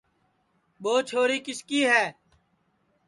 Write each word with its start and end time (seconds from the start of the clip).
ٻو 0.81 0.93
چھوری 1.07 1.37
کِس 1.45 1.59
کی 1.67 1.79
ہے 1.91 2.05